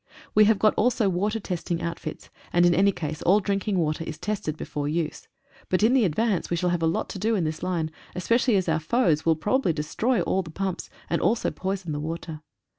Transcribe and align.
We 0.33 0.45
have 0.45 0.57
got 0.57 0.73
also 0.77 1.09
water 1.09 1.39
testing 1.39 1.79
outfits, 1.79 2.31
and 2.51 2.65
in 2.65 2.73
any 2.73 2.91
case 2.91 3.21
all 3.21 3.39
drinking 3.39 3.77
water 3.77 4.03
is 4.03 4.17
tested 4.17 4.57
before 4.57 4.87
use, 4.87 5.27
but 5.69 5.83
in 5.83 5.93
the 5.93 6.05
advance 6.05 6.49
we 6.49 6.57
shall 6.57 6.71
have 6.71 6.81
a 6.81 6.87
lot 6.87 7.07
to 7.09 7.19
do 7.19 7.35
in 7.35 7.43
this 7.43 7.61
line, 7.61 7.91
especially 8.15 8.55
as 8.55 8.67
our 8.67 8.79
foes 8.79 9.27
will 9.27 9.35
probably 9.35 9.73
destroy 9.73 10.19
all 10.23 10.41
the 10.41 10.49
pumps, 10.49 10.89
and 11.07 11.21
also 11.21 11.51
poison 11.51 11.91
the 11.91 11.99
water. 11.99 12.41